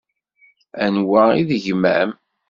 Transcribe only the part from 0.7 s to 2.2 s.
Anwa i d gma-m?